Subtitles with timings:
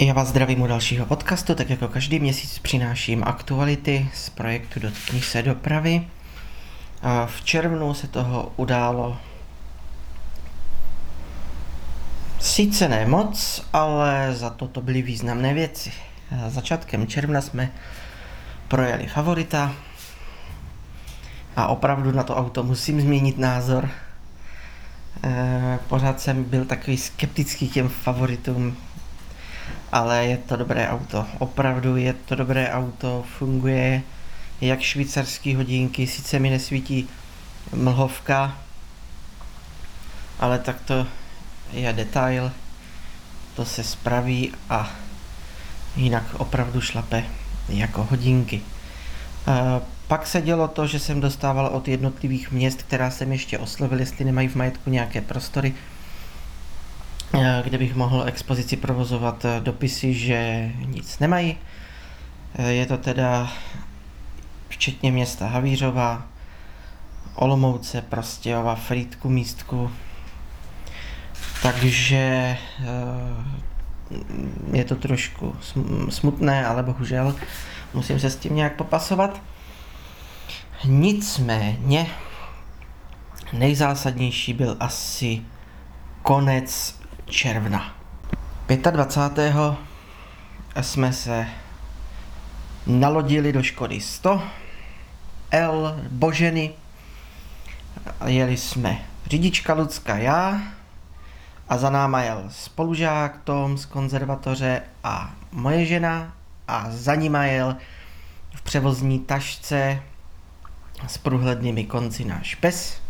[0.00, 5.22] Já vás zdravím u dalšího podcastu, tak jako každý měsíc přináším aktuality z projektu Dotkni
[5.22, 6.06] se dopravy.
[7.02, 9.16] A v červnu se toho událo
[12.40, 15.92] sice ne moc, ale za to to byly významné věci.
[16.30, 17.70] A začátkem června jsme
[18.68, 19.72] projeli favorita
[21.56, 23.90] a opravdu na to auto musím změnit názor.
[25.24, 28.76] E, pořád jsem byl takový skeptický těm favoritům,
[29.92, 31.26] ale je to dobré auto.
[31.38, 34.02] Opravdu je to dobré auto, funguje
[34.60, 37.08] jak švýcarský hodinky, sice mi nesvítí
[37.74, 38.58] mlhovka,
[40.40, 41.06] ale tak to
[41.72, 42.52] je detail,
[43.54, 44.90] to se spraví a
[45.96, 47.24] jinak opravdu šlape
[47.68, 48.62] jako hodinky.
[49.48, 54.00] E, pak se dělo to, že jsem dostával od jednotlivých měst, která jsem ještě oslovil,
[54.00, 55.74] jestli nemají v majetku nějaké prostory,
[57.64, 61.58] kde bych mohl expozici provozovat eh, dopisy, že nic nemají.
[62.54, 63.50] Eh, je to teda
[64.68, 66.22] včetně města Havířova,
[67.34, 69.90] Olomouce, Prostějova, Frýdku, Místku.
[71.62, 72.56] Takže
[74.72, 75.56] je to trošku
[76.08, 77.34] smutné, ale bohužel
[77.94, 79.40] musím se s tím nějak popasovat.
[80.84, 82.06] Nicméně
[83.52, 85.42] nejzásadnější byl asi
[86.22, 86.97] konec
[87.28, 87.94] června.
[88.90, 89.54] 25.
[90.80, 91.46] jsme se
[92.86, 94.42] nalodili do Škody 100
[95.50, 96.72] L Boženy.
[98.26, 100.60] Jeli jsme řidička Lucka já
[101.68, 106.32] a za náma jel spolužák Tom z konzervatoře a moje žena
[106.68, 107.76] a za nima jel
[108.54, 110.02] v převozní tašce
[111.06, 113.00] s průhlednými konci náš pes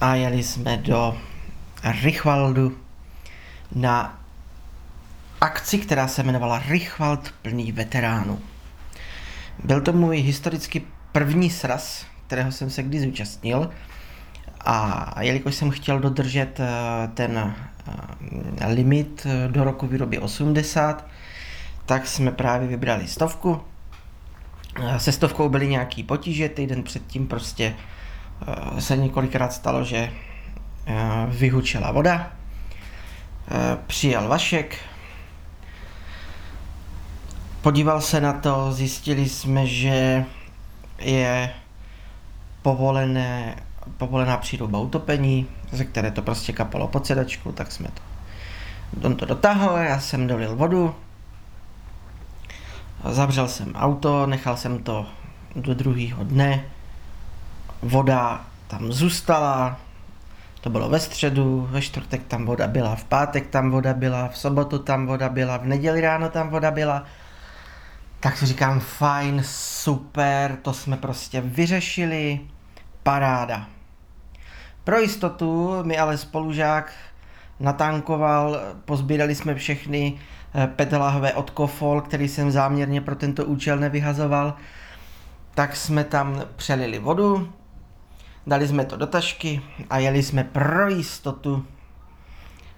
[0.00, 1.18] a jeli jsme do
[1.84, 2.78] Richvaldu
[3.74, 4.20] na
[5.40, 8.40] akci, která se jmenovala Richwald plný veteránů.
[9.64, 13.70] Byl to můj historicky první sraz, kterého jsem se kdy zúčastnil
[14.64, 17.54] a jelikož jsem chtěl dodržet eh, ten
[18.60, 21.06] eh, limit eh, do roku výroby 80,
[21.86, 23.60] tak jsme právě vybrali stovku.
[24.96, 27.74] Se stovkou byly nějaký potíže, týden předtím prostě
[28.78, 30.10] se několikrát stalo, že
[31.28, 32.32] vyhučela voda,
[33.50, 34.76] eh, přijel Vašek,
[37.60, 40.24] podíval se na to, zjistili jsme, že
[40.98, 41.54] je
[42.62, 43.56] povolené,
[43.96, 48.02] povolená příroba utopení, ze které to prostě kapalo pod sedačku, tak jsme to,
[49.06, 50.94] on to dotáhl, já jsem dolil vodu,
[53.10, 55.06] zavřel jsem auto, nechal jsem to
[55.56, 56.64] do druhého dne,
[57.82, 59.80] voda tam zůstala,
[60.64, 64.38] to bylo ve středu, ve čtvrtek tam voda byla, v pátek tam voda byla, v
[64.38, 67.04] sobotu tam voda byla, v neděli ráno tam voda byla.
[68.20, 72.40] Tak si říkám, fajn, super, to jsme prostě vyřešili,
[73.02, 73.66] paráda.
[74.84, 76.92] Pro jistotu mi ale spolužák
[77.60, 80.18] natankoval, pozbírali jsme všechny
[80.54, 84.54] eh, petelahové od Kofol, který jsem záměrně pro tento účel nevyhazoval,
[85.54, 87.52] tak jsme tam přelili vodu,
[88.46, 91.66] Dali jsme to do tašky a jeli jsme pro jistotu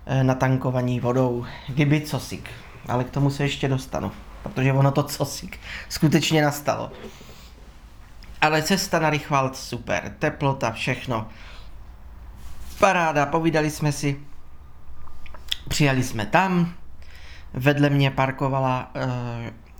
[0.06, 1.46] eh, na tankovaní vodou.
[1.68, 2.50] Kdyby cosik.
[2.88, 4.12] Ale k tomu se ještě dostanu,
[4.42, 6.92] protože ono to cosik skutečně nastalo.
[8.40, 11.28] Ale cesta na Richwald super, teplota, všechno.
[12.78, 14.20] Paráda, povídali jsme si.
[15.68, 16.74] Přijali jsme tam.
[17.52, 19.02] Vedle mě parkovala uh,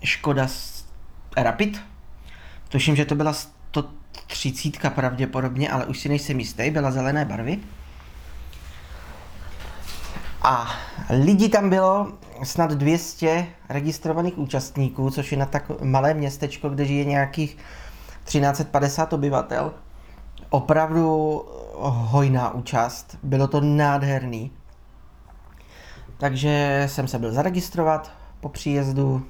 [0.04, 0.46] Škoda
[1.36, 1.82] Rapid.
[2.68, 3.32] Tuším, že to byla
[4.26, 7.58] třicítka pravděpodobně, ale už si nejsem jistý, byla zelené barvy.
[10.42, 10.70] A
[11.10, 12.12] lidí tam bylo
[12.42, 17.56] snad 200 registrovaných účastníků, což je na tak malé městečko, kde žije nějakých
[18.24, 19.72] 1350 obyvatel.
[20.50, 21.42] Opravdu
[21.80, 24.50] hojná účast, bylo to nádherný.
[26.18, 29.26] Takže jsem se byl zaregistrovat po příjezdu,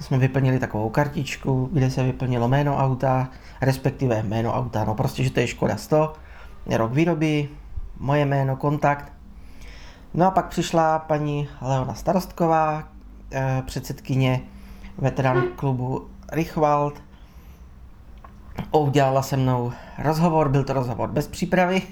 [0.00, 3.28] jsme vyplnili takovou kartičku, kde se vyplnilo jméno auta,
[3.60, 6.12] respektive jméno auta, no prostě, že to je Škoda 100,
[6.76, 7.48] rok výroby,
[7.98, 9.12] moje jméno, kontakt.
[10.14, 12.88] No a pak přišla paní Leona Starostková,
[13.32, 14.40] eh, předsedkyně
[14.98, 17.02] veterán klubu Richwald,
[18.72, 21.82] udělala se mnou rozhovor, byl to rozhovor bez přípravy,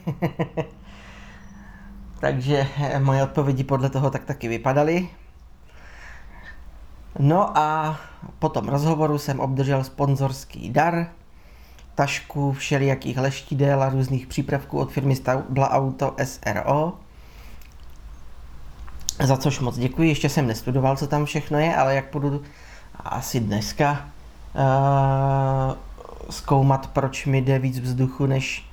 [2.20, 2.66] takže
[2.98, 5.08] moje odpovědi podle toho tak taky vypadaly.
[7.18, 7.98] No a
[8.38, 11.06] po tom rozhovoru jsem obdržel sponzorský dar,
[11.94, 16.92] tašku všelijakých leštidel a různých přípravků od firmy Stabla Auto SRO.
[19.24, 20.08] za což moc děkuji.
[20.08, 22.42] Ještě jsem nestudoval, co tam všechno je, ale jak půjdu
[23.04, 24.08] asi dneska
[24.54, 25.74] uh,
[26.30, 28.70] zkoumat, proč mi jde víc vzduchu než,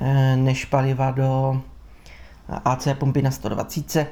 [0.00, 1.60] uh, než paliva do
[2.64, 4.06] AC pumpy na 120,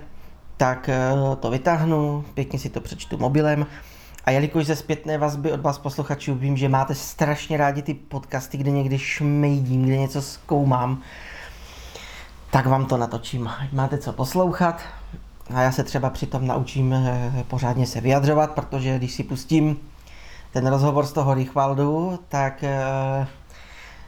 [0.65, 3.67] tak uh, to vytáhnu, pěkně si to přečtu mobilem.
[4.25, 8.57] A jelikož ze zpětné vazby od vás posluchačů vím, že máte strašně rádi ty podcasty,
[8.57, 11.03] kde někdy šmejdím, kde něco zkoumám,
[12.51, 13.51] tak vám to natočím.
[13.73, 14.83] Máte co poslouchat
[15.55, 19.77] a já se třeba přitom naučím eh, pořádně se vyjadřovat, protože když si pustím
[20.53, 23.27] ten rozhovor z toho Richvaldu, tak eh,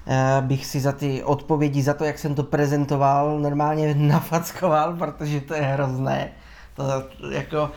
[0.06, 5.40] eh, bych si za ty odpovědi, za to, jak jsem to prezentoval, normálně nafackoval, protože
[5.40, 6.30] to je hrozné.
[6.76, 7.70] To jako,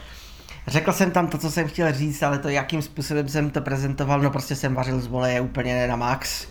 [0.67, 4.21] řekl jsem tam to, co jsem chtěl říct, ale to, jakým způsobem jsem to prezentoval,
[4.21, 6.47] no prostě jsem vařil z voleje úplně na max.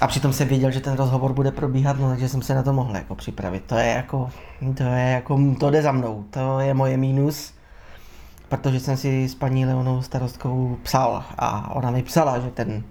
[0.00, 2.72] A přitom jsem věděl, že ten rozhovor bude probíhat, no takže jsem se na to
[2.72, 3.64] mohl jako připravit.
[3.66, 4.30] To je jako,
[4.76, 7.54] to je jako, to jde za mnou, to je moje mínus,
[8.48, 12.82] protože jsem si s paní Leonou starostkou psal a ona mi psala, že ten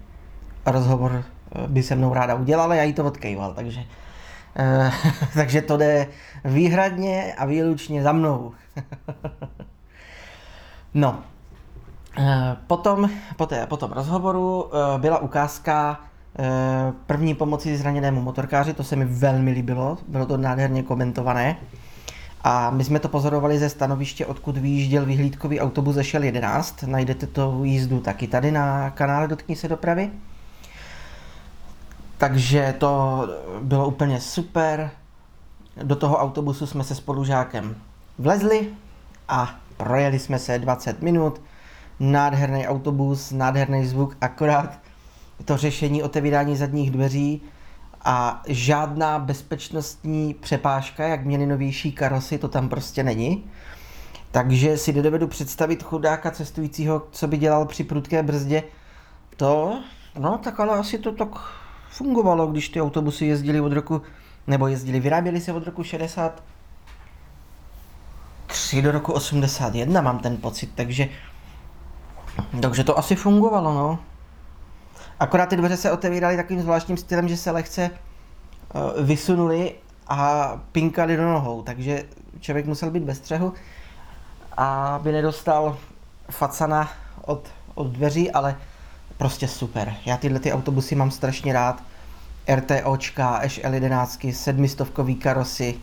[0.66, 1.24] rozhovor
[1.56, 3.82] eh, by se mnou ráda udělala, já jí to odkejval, takže,
[5.34, 6.08] takže to jde
[6.46, 8.52] výhradně a výlučně za mnou.
[10.94, 11.20] no,
[12.20, 16.00] eh, potom, po, té, po tom rozhovoru eh, byla ukázka
[16.40, 21.58] Eh, první pomoci zraněnému motorkáři, to se mi velmi líbilo, bylo to nádherně komentované.
[22.44, 26.84] A my jsme to pozorovali ze stanoviště, odkud vyjížděl vyhlídkový autobus Ešel 11.
[26.84, 30.12] Najdete to jízdu taky tady na kanále Dotkni se dopravy.
[32.26, 33.28] Takže to
[33.62, 34.92] bylo úplně super.
[35.84, 37.76] Do toho autobusu jsme se spolužákem
[38.20, 38.70] vlezli
[39.28, 41.42] a projeli jsme se 20 minut.
[42.00, 44.80] Nádherný autobus, nádherný zvuk, akorát
[45.46, 47.42] to řešení otevírání zadních dveří
[48.06, 53.44] a žádná bezpečnostní přepážka, jak měli novější karosy, to tam prostě není.
[54.32, 58.64] Takže si nedovedu představit chudáka cestujícího, co by dělal při prudké brzdě.
[59.38, 59.80] To,
[60.20, 61.30] no tak ale asi to tak
[61.96, 64.02] fungovalo, když ty autobusy jezdili od roku,
[64.48, 66.44] nebo jezdili, vyráběli se od roku 60
[68.48, 71.10] 3 do roku 81, mám ten pocit, takže
[72.62, 74.00] takže to asi fungovalo, no.
[75.20, 79.76] Akorát ty dveře se otevíraly takovým zvláštním stylem, že se lehce uh, vysunuli
[80.08, 82.04] a pinkali do nohou, takže
[82.40, 83.54] člověk musel být bez střehu,
[84.58, 85.78] aby nedostal
[86.30, 86.90] facana
[87.22, 88.58] od, od dveří, ale
[89.18, 89.96] prostě super.
[90.06, 91.84] Já tyhle ty autobusy mám strašně rád.
[92.56, 95.76] RTOčka, SL11, sedmistovkový karosy,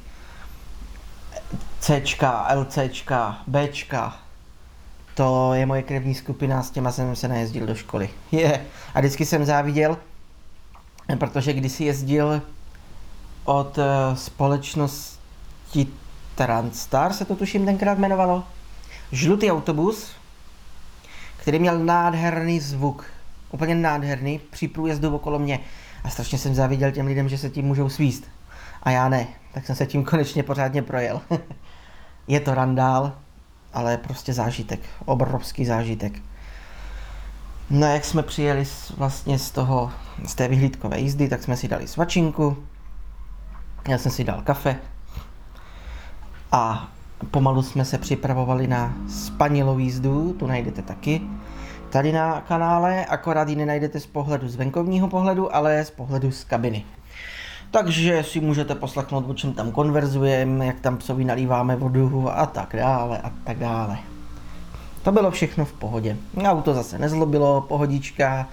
[1.80, 4.16] Cčka, LCčka, Bčka,
[5.14, 8.10] to je moje krevní skupina, s těma jsem se najezdil do školy.
[8.32, 8.40] Je.
[8.40, 8.60] Yeah.
[8.94, 9.98] A vždycky jsem záviděl,
[11.18, 12.42] protože když si jezdil
[13.44, 13.84] od uh,
[14.14, 15.86] společnosti
[16.34, 18.44] Transstar, se to tuším tenkrát jmenovalo,
[19.12, 20.10] žlutý autobus,
[21.36, 23.04] který měl nádherný zvuk,
[23.52, 25.60] úplně nádherný, při průjezdu okolo mě.
[26.04, 28.24] A strašně jsem záviděl těm lidem, že se tím můžou svíst.
[28.82, 31.20] A já ne, tak jsem se tím konečně pořádně projel.
[32.28, 33.12] je to randál,
[33.72, 36.12] ale prostě zážitek, obrovský zážitek.
[37.70, 38.64] No jak jsme přijeli
[38.96, 39.90] vlastně z toho,
[40.26, 42.56] z té vyhlídkové jízdy, tak jsme si dali svačinku,
[43.88, 44.76] já jsem si dal kafe
[46.52, 46.88] a
[47.30, 51.20] pomalu jsme se připravovali na spanilou jízdu, tu najdete taky
[51.92, 56.44] tady na kanále, akorát ji nenajdete z pohledu z venkovního pohledu, ale z pohledu z
[56.44, 56.84] kabiny.
[57.70, 62.76] Takže si můžete poslechnout, o čem tam konverzujeme, jak tam psovi nalíváme vodu a tak
[62.76, 63.98] dále a tak dále.
[65.02, 66.16] To bylo všechno v pohodě.
[66.44, 68.48] Auto zase nezlobilo, pohodička,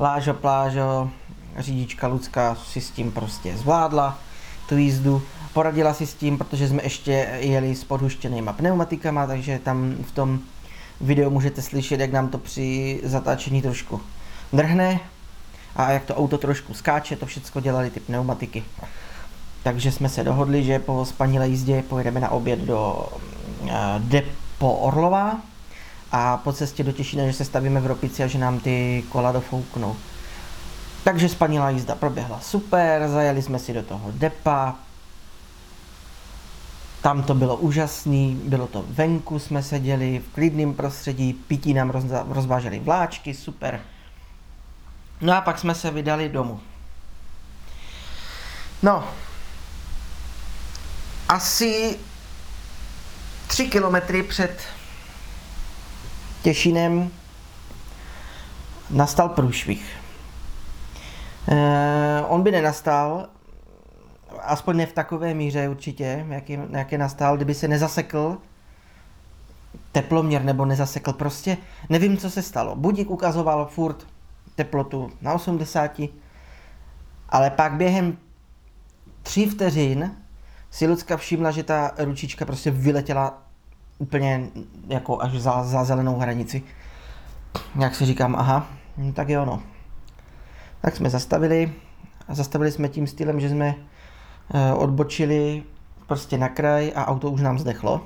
[0.00, 1.10] lážo, plážo,
[1.58, 4.18] řidička Lucka si s tím prostě zvládla
[4.68, 5.22] tu jízdu.
[5.52, 10.38] Poradila si s tím, protože jsme ještě jeli s podhuštěnýma pneumatikama, takže tam v tom
[11.00, 14.00] videu můžete slyšet, jak nám to při zatáčení trošku
[14.52, 15.00] drhne,
[15.76, 18.64] a jak to auto trošku skáče, to všechno dělali ty pneumatiky.
[19.62, 23.08] Takže jsme se dohodli, že po spanilé jízdě pojedeme na oběd do
[23.62, 25.40] uh, depo Orlova
[26.12, 29.32] a po cestě do Těšína, že se stavíme v Ropici a že nám ty kola
[29.32, 29.96] dofouknou.
[31.04, 34.76] Takže spanilá jízda proběhla super, zajeli jsme si do toho depa,
[37.02, 41.92] tam to bylo úžasný, bylo to venku, jsme seděli v klidném prostředí, pití nám
[42.28, 43.80] rozváželi vláčky, super.
[45.20, 46.60] No a pak jsme se vydali domů.
[48.82, 49.04] No,
[51.28, 51.98] asi
[53.46, 54.60] tři kilometry před
[56.42, 57.10] Těšinem
[58.90, 59.96] nastal průšvih.
[61.48, 63.28] Eh, on by nenastal,
[64.42, 68.38] aspoň ne v takové míře určitě, jaký, jaký nastal, kdyby se nezasekl
[69.92, 71.56] teploměr nebo nezasekl prostě,
[71.88, 72.76] nevím, co se stalo.
[72.76, 74.06] Budík ukazoval furt
[74.54, 76.00] teplotu na 80,
[77.28, 78.18] ale pak během
[79.22, 80.16] tří vteřin
[80.70, 83.42] si Lucka všimla, že ta ručička prostě vyletěla
[83.98, 84.48] úplně
[84.88, 86.62] jako až za, za zelenou hranici.
[87.80, 88.66] Jak si říkám, aha,
[88.96, 89.62] no tak jo no.
[90.80, 91.72] Tak jsme zastavili
[92.28, 93.74] a zastavili jsme tím stylem, že jsme
[94.74, 95.62] odbočili
[96.06, 98.00] prostě na kraj a auto už nám zdechlo.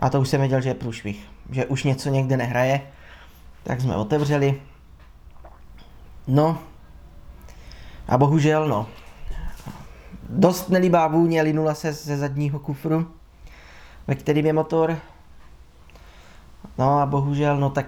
[0.00, 2.80] A to už jsem věděl, že je průšvih, že už něco někde nehraje.
[3.62, 4.60] Tak jsme otevřeli.
[6.26, 6.58] No.
[8.08, 8.86] A bohužel, no.
[10.28, 13.06] Dost nelíbá vůně linula se ze zadního kufru,
[14.06, 14.98] ve kterým je motor.
[16.78, 17.86] No a bohužel, no tak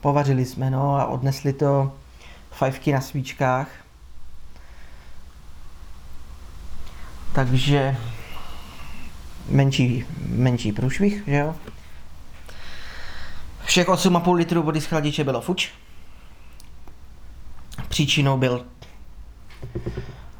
[0.00, 1.92] povařili jsme, no a odnesli to
[2.50, 3.68] fajfky na svíčkách.
[7.36, 7.96] Takže
[9.48, 11.54] menší, menší průšvih, že jo.
[13.64, 15.72] Všech 8,5 litrů vody z chladiče bylo fuč.
[17.88, 18.66] Příčinou byl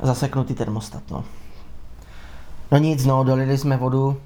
[0.03, 1.25] zaseknutý termostat, no.
[2.71, 4.21] No nic, no, dolili jsme vodu.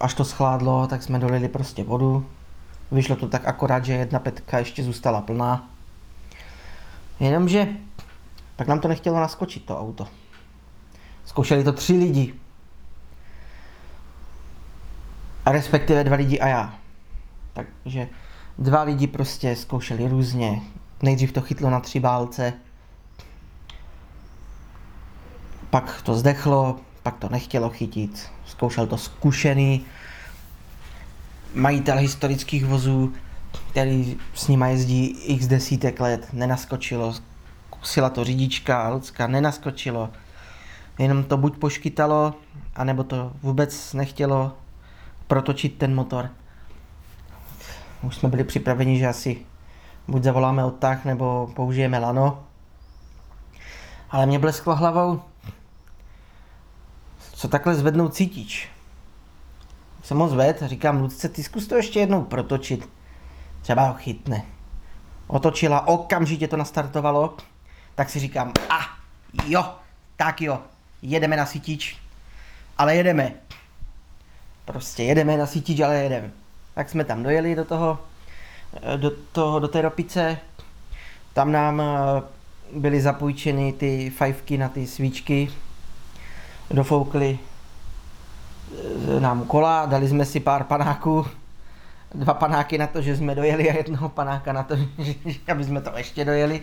[0.00, 2.26] Až to schládlo, tak jsme dolili prostě vodu.
[2.90, 5.70] Vyšlo to tak akorát, že jedna petka ještě zůstala plná.
[7.20, 7.68] Jenomže
[8.56, 10.08] tak nám to nechtělo naskočit, to auto.
[11.36, 12.34] Zkoušeli to tři lidi.
[15.44, 16.74] A respektive dva lidi a já.
[17.52, 18.08] Takže
[18.58, 20.62] dva lidi prostě zkoušeli různě.
[21.02, 22.52] Nejdřív to chytlo na tři bálce,
[25.70, 28.30] pak to zdechlo, pak to nechtělo chytit.
[28.46, 29.84] Zkoušel to zkušený
[31.54, 33.12] majitel historických vozů,
[33.70, 37.14] který s nima jezdí x desítek let, nenaskočilo.
[37.70, 40.10] Kusila to řidička, Lucka, nenaskočilo.
[40.98, 42.34] Jenom to buď poškytalo,
[42.74, 44.52] anebo to vůbec nechtělo
[45.26, 46.30] protočit ten motor.
[48.02, 49.46] Už jsme byli připraveni, že asi
[50.08, 52.44] buď zavoláme odtah, nebo použijeme lano.
[54.10, 55.22] Ale mě blesklo hlavou,
[57.32, 58.68] co takhle zvednout cítič.
[60.02, 62.88] Jsem moc ved, říkám Lucce, ty zkus to ještě jednou protočit.
[63.62, 64.42] Třeba ho chytne.
[65.26, 67.36] Otočila, okamžitě to nastartovalo,
[67.94, 68.86] tak si říkám, a ah,
[69.46, 69.64] jo,
[70.16, 70.62] tak jo,
[71.06, 71.98] jedeme na sítič,
[72.78, 73.32] ale jedeme.
[74.64, 76.30] Prostě jedeme na sítič, ale jedeme.
[76.74, 77.98] Tak jsme tam dojeli do toho,
[78.96, 80.38] do, toho, do té ropice,
[81.32, 82.22] tam nám eh,
[82.72, 85.50] byly zapůjčeny ty fajfky na ty svíčky,
[86.70, 87.38] dofoukli
[89.16, 91.26] eh, nám kola, dali jsme si pár panáků,
[92.14, 95.14] dva panáky na to, že jsme dojeli a jednoho panáka na to, že,
[95.52, 96.62] aby jsme to ještě dojeli.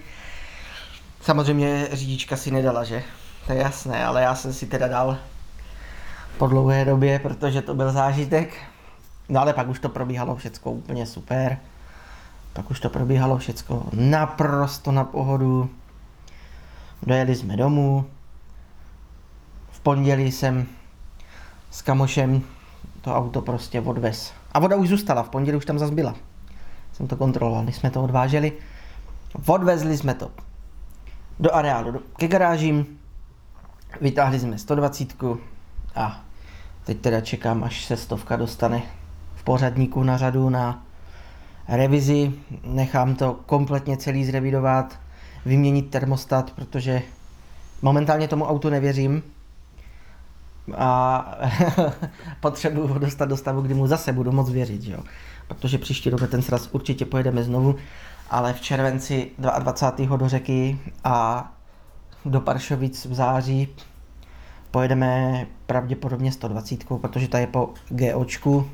[1.22, 3.04] Samozřejmě řidička si nedala, že?
[3.48, 5.18] To je jasné, ale já jsem si teda dal
[6.38, 8.58] po dlouhé době, protože to byl zážitek.
[9.30, 11.58] No ale pak už to probíhalo všecko úplně super.
[12.54, 15.70] Pak už to probíhalo všecko naprosto na pohodu.
[17.04, 18.06] Dojeli jsme domů,
[19.84, 20.66] pondělí jsem
[21.72, 22.42] s kamošem
[23.02, 24.34] to auto prostě odvez.
[24.52, 26.16] A voda už zůstala, v pondělí už tam zase byla.
[26.94, 28.54] Jsem to kontroloval, když jsme to odváželi.
[29.48, 30.32] Odvezli jsme to
[31.40, 33.00] do areálu, do, ke garážím,
[34.02, 35.14] vytáhli jsme 120
[35.96, 36.22] a
[36.84, 38.82] teď teda čekám, až se stovka dostane
[39.36, 40.86] v pořadníku na řadu na
[41.68, 42.32] revizi.
[42.64, 45.00] Nechám to kompletně celý zrevidovat,
[45.46, 47.02] vyměnit termostat, protože
[47.82, 49.24] momentálně tomu autu nevěřím,
[50.78, 51.38] a
[52.40, 55.00] potřebuju ho dostat do stavu, kdy mu zase budu moc věřit, jo.
[55.48, 57.76] Protože příští rok ten sraz určitě pojedeme znovu,
[58.30, 60.18] ale v červenci 22.
[60.18, 61.52] do řeky a
[62.26, 63.68] do Paršovic v září
[64.72, 68.70] pojedeme pravděpodobně 120, protože ta je po GOčku.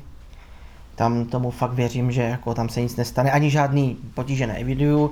[0.94, 5.10] Tam tomu fakt věřím, že jako tam se nic nestane, ani žádný potíže neeviduju.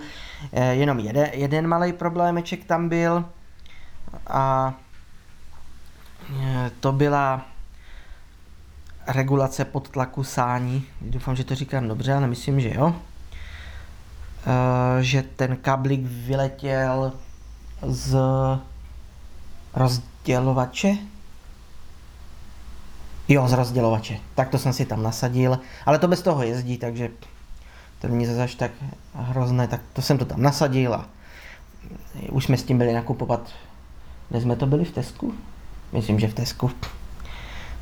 [0.53, 3.25] Eh, jenom jeden, jeden malý problémeček tam byl
[4.27, 4.75] a
[6.37, 7.47] Eh, to byla
[9.07, 10.85] regulace podtlaku sání.
[11.01, 12.95] Doufám, že to říkám dobře, ale myslím, že jo.
[14.47, 17.13] Eh, že ten kablik vyletěl
[17.83, 18.17] z
[19.75, 20.97] rozdělovače.
[23.29, 24.19] Jo, z rozdělovače.
[24.35, 27.11] Tak to jsem si tam nasadil, ale to bez toho jezdí, takže
[28.01, 28.71] to není zase tak
[29.15, 31.09] hrozné, tak to jsem to tam nasadil a
[32.31, 33.51] už jsme s tím byli nakupovat,
[34.29, 35.35] kde jsme to byli v Tesku?
[35.93, 36.71] myslím, že v Tesku,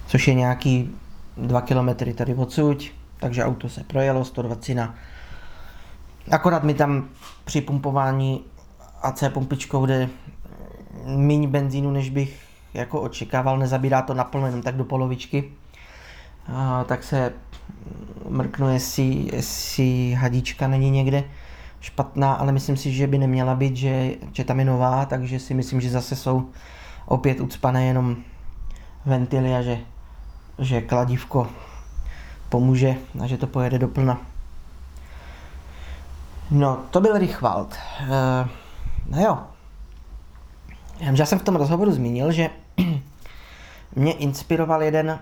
[0.06, 0.90] což je nějaký
[1.36, 2.84] dva kilometry tady odsud,
[3.20, 4.94] takže auto se projelo 120 na.
[6.30, 7.08] Akorát mi tam
[7.44, 8.44] při pumpování
[9.06, 10.08] AC pumpičkou jde
[11.06, 12.42] méně benzínu, než bych
[12.74, 15.52] jako očekával, nezabírá to naplno, jenom tak do polovičky.
[16.52, 17.32] A, tak se
[18.28, 21.24] mrknu, jestli, jestli hadička není někde
[21.80, 25.54] špatná, ale myslím si, že by neměla být, že, že tam je nová, takže si
[25.54, 26.48] myslím, že zase jsou
[27.06, 28.16] opět ucpané jenom
[29.06, 29.78] ventily a že,
[30.58, 31.48] že kladívko
[32.48, 34.20] pomůže a že to pojede do plna.
[36.50, 37.76] No, to byl Richwald.
[38.00, 38.48] Uh,
[39.08, 39.38] no jo.
[41.00, 42.50] Já jsem v tom rozhovoru zmínil, že
[43.96, 45.18] mě inspiroval jeden,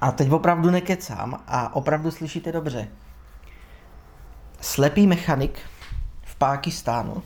[0.00, 2.88] a teď opravdu nekecám a opravdu slyšíte dobře,
[4.60, 5.58] slepý mechanik
[6.22, 7.22] v Pákistánu,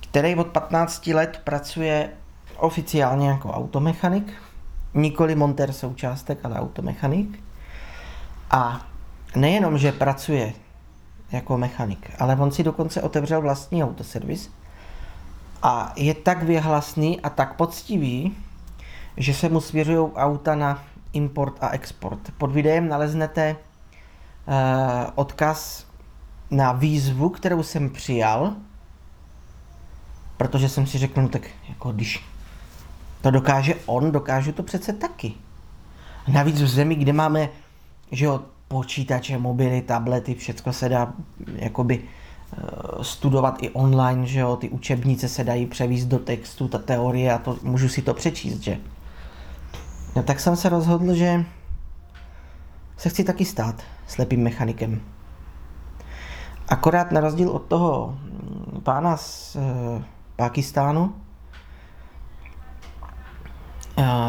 [0.00, 2.10] který od 15 let pracuje
[2.56, 4.32] oficiálně jako automechanik,
[4.94, 7.40] nikoli montér součástek, ale automechanik.
[8.50, 8.86] A
[9.36, 10.52] nejenom, že pracuje
[11.32, 14.50] jako mechanik, ale on si dokonce otevřel vlastní autoservis
[15.62, 18.36] a je tak věhlasný a tak poctivý,
[19.16, 22.20] že se mu svěřují auta na import a export.
[22.38, 24.54] Pod videem naleznete uh,
[25.14, 25.86] odkaz
[26.50, 28.52] na výzvu, kterou jsem přijal,
[30.36, 32.24] protože jsem si řekl, no tak jako když
[33.22, 35.32] to dokáže on, dokážu to přece taky.
[36.28, 37.48] Navíc v zemi, kde máme
[38.12, 41.12] že jo, počítače, mobily, tablety, všechno se dá
[41.54, 42.60] jakoby eh,
[43.02, 47.38] studovat i online, že jo, ty učebnice se dají převíst do textu, ta teorie a
[47.38, 48.78] to můžu si to přečíst, že?
[50.16, 51.44] No tak jsem se rozhodl, že
[52.96, 55.00] se chci taky stát slepým mechanikem.
[56.68, 58.18] Akorát na rozdíl od toho
[58.82, 59.60] pána z e,
[60.36, 61.14] Pakistánu,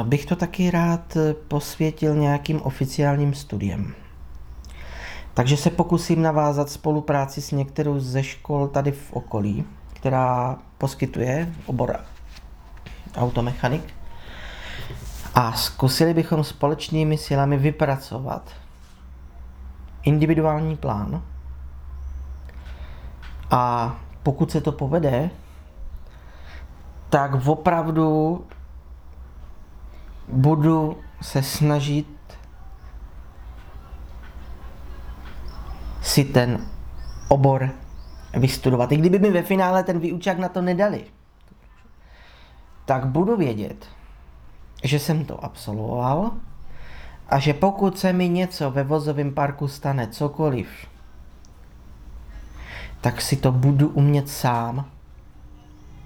[0.03, 1.17] bych to taky rád
[1.47, 3.93] posvětil nějakým oficiálním studiem.
[5.37, 11.99] Takže se pokusím navázat spolupráci s některou ze škol tady v okolí, která poskytuje obor
[13.15, 13.93] automechanik.
[15.35, 18.49] A zkusili bychom společnými silami vypracovat
[20.03, 21.21] individuální plán.
[23.51, 25.29] A pokud se to povede,
[27.09, 28.45] tak opravdu
[30.27, 32.16] budu se snažit
[36.17, 36.65] si ten
[37.27, 37.69] obor
[38.33, 38.91] vystudovat.
[38.91, 41.05] I kdyby mi ve finále ten výučák na to nedali,
[42.85, 43.85] tak budu vědět,
[44.83, 46.31] že jsem to absolvoval
[47.29, 50.67] a že pokud se mi něco ve vozovém parku stane, cokoliv,
[53.01, 54.85] tak si to budu umět sám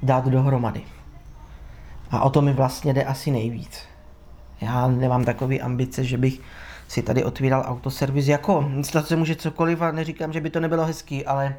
[0.03, 0.83] dát dohromady.
[2.11, 3.79] A o to mi vlastně jde asi nejvíc.
[4.61, 6.39] Já nemám takový ambice, že bych
[6.91, 10.85] si tady otvíral autoservis jako, stát se může cokoliv a neříkám, že by to nebylo
[10.85, 11.55] hezký, ale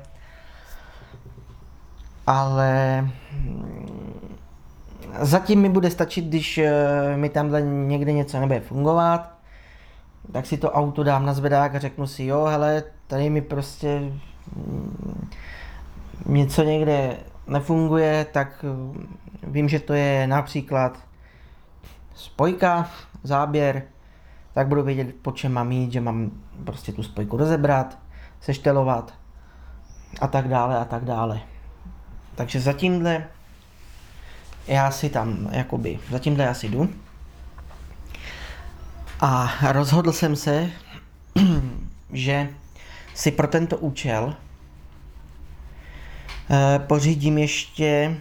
[2.26, 3.00] ale
[3.32, 4.36] mm,
[5.20, 9.34] zatím mi bude stačit, když eh, mi tamhle někde něco nebude fungovat,
[10.32, 14.00] tak si to auto dám na zvedák a řeknu si, jo, hele, tady mi prostě
[14.56, 15.30] mm,
[16.26, 17.16] něco někde
[17.46, 20.98] nefunguje, tak mm, vím, že to je například
[22.14, 22.90] spojka,
[23.22, 23.82] záběr,
[24.54, 26.30] tak budu vědět, po čem mám jít, že mám
[26.64, 27.98] prostě tu spojku rozebrat,
[28.40, 29.14] seštelovat
[30.20, 31.40] a tak dále a tak dále.
[32.34, 33.28] Takže zatímhle
[34.66, 36.94] já si tam, jakoby, zatímhle já si jdu.
[39.20, 40.70] A rozhodl jsem se,
[42.12, 42.48] že
[43.14, 44.36] si pro tento účel
[46.50, 48.16] eh, pořídím ještě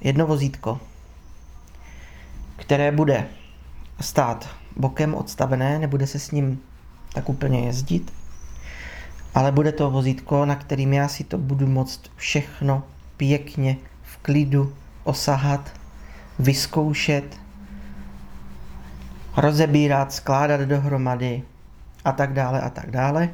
[0.00, 0.80] jedno vozítko,
[2.56, 3.28] které bude
[4.02, 6.60] stát bokem odstavené, nebude se s ním
[7.14, 8.12] tak úplně jezdit,
[9.34, 12.82] ale bude to vozítko, na kterým já si to budu moct všechno
[13.16, 15.72] pěkně v klidu osahat,
[16.38, 17.36] vyzkoušet,
[19.36, 21.42] rozebírat, skládat dohromady
[22.04, 23.28] a tak dále a tak dále.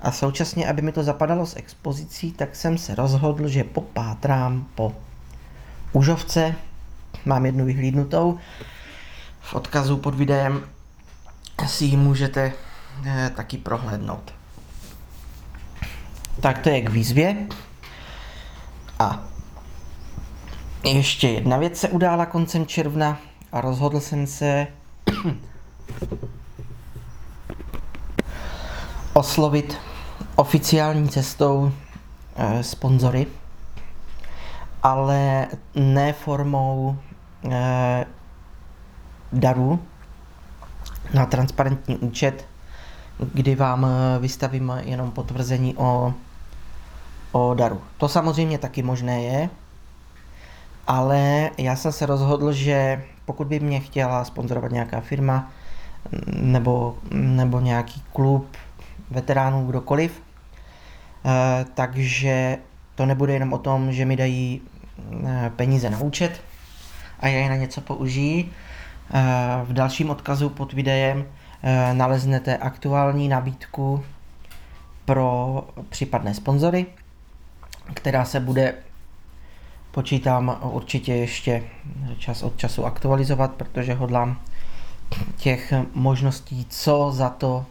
[0.00, 4.92] A současně, aby mi to zapadalo s expozicí, tak jsem se rozhodl, že popátrám po
[5.92, 6.54] užovce,
[7.24, 8.38] mám jednu vyhlídnutou,
[9.44, 10.64] v odkazu pod videem
[11.66, 12.52] si ji můžete
[13.06, 14.34] eh, taky prohlédnout.
[16.40, 17.36] Tak to je k výzvě.
[18.98, 19.22] A
[20.84, 23.18] ještě jedna věc se udála koncem června
[23.52, 24.66] a rozhodl jsem se
[29.14, 29.78] oslovit
[30.36, 31.72] oficiální cestou
[32.36, 33.26] e, sponzory,
[34.82, 36.98] ale ne formou
[37.50, 38.06] e,
[39.34, 39.80] darů
[41.14, 42.46] na transparentní účet,
[43.32, 46.14] kdy vám eh, vystavím jenom potvrzení o
[47.34, 47.80] o daru.
[47.98, 49.50] To samozřejmě taky možné je,
[50.86, 55.50] ale já jsem se rozhodl, že pokud by mě chtěla sponzorovat nějaká firma
[56.36, 58.56] nebo, nebo nějaký klub
[59.10, 60.22] veteránů, kdokoliv,
[61.24, 62.58] eh, takže
[62.94, 64.60] to nebude jenom o tom, že mi dají
[65.26, 66.42] eh, peníze na účet
[67.20, 68.50] a já je na něco použijí.
[69.10, 69.20] Eh,
[69.64, 71.24] v dalším odkazu pod videem
[71.92, 74.04] naleznete aktuální nabídku
[75.04, 76.86] pro případné sponzory,
[77.94, 78.74] která se bude
[79.90, 81.62] počítám určitě ještě
[82.18, 84.40] čas od času aktualizovat, protože hodlám
[85.36, 87.66] těch možností, co za to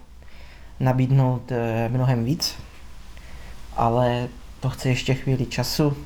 [0.80, 2.56] nabídnout eh, mnohem víc,
[3.76, 4.28] ale
[4.60, 5.98] to chce ještě chvíli času.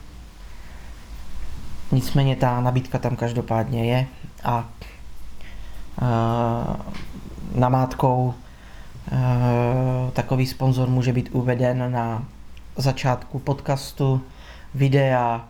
[1.91, 4.07] Nicméně ta nabídka tam každopádně je
[4.43, 4.69] a
[7.55, 8.33] namátkou
[9.11, 9.17] uh,
[10.13, 12.23] takový sponzor může být uveden na
[12.75, 14.21] začátku podcastu,
[14.73, 15.45] videa,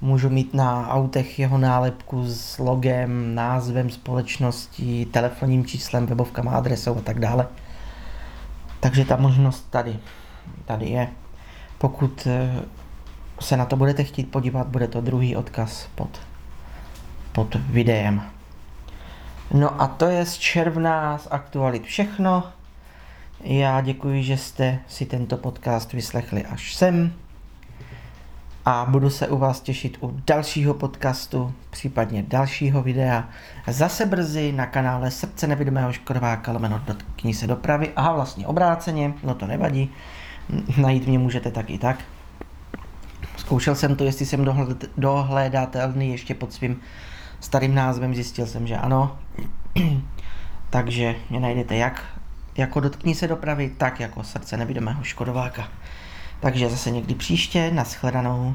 [0.00, 7.00] můžu mít na autech jeho nálepku s logem, názvem společnosti, telefonním číslem, webovkama, adresou a
[7.00, 7.46] tak dále.
[8.80, 9.98] Takže ta možnost tady,
[10.64, 11.08] tady je.
[11.78, 12.62] Pokud eh,
[13.40, 16.20] se na to budete chtít podívat, bude to druhý odkaz pod,
[17.32, 18.37] pod videem.
[19.54, 22.44] No a to je z června z aktualit všechno.
[23.40, 27.12] Já děkuji, že jste si tento podcast vyslechli až sem
[28.64, 33.28] a budu se u vás těšit u dalšího podcastu, případně dalšího videa.
[33.66, 39.34] Zase brzy na kanále Srdce nevidomého Škodováka lomeno dotkni se dopravy a vlastně obráceně, no
[39.34, 39.90] to nevadí,
[40.76, 41.98] najít mě můžete tak i tak.
[43.36, 44.46] Zkoušel jsem to, jestli jsem
[44.96, 46.80] dohledatelný ještě pod svým
[47.40, 49.18] starým názvem, zjistil jsem, že ano.
[50.70, 52.04] Takže mě najdete jak
[52.56, 55.68] jako dotkni se dopravy, tak jako srdce nevidomého Škodováka.
[56.40, 58.54] Takže zase někdy příště, nashledanou.